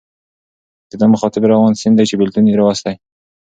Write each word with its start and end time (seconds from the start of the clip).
د 0.89 0.91
ده 0.99 1.05
مخاطب 1.13 1.43
روان 1.51 1.73
سیند 1.81 1.95
دی 1.97 2.05
چې 2.09 2.15
بېلتون 2.19 2.43
یې 2.47 2.55
راوستی. 2.59 2.95